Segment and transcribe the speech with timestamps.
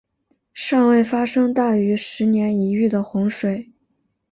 [0.55, 3.71] 尚未发生大于十年一遇的洪水。